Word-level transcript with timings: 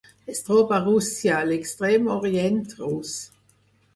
Es 0.31 0.39
troba 0.45 0.71
a 0.77 0.79
Rússia: 0.85 1.41
l'Extrem 1.51 2.09
Orient 2.15 2.59
Rus. 2.79 3.15